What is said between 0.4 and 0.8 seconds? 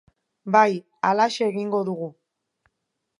Bai,